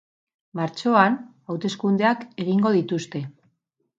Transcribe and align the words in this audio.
Martxoan, 0.59 1.17
hauteskundeak 1.51 2.25
egingo 2.45 2.75
dituzte. 2.79 3.25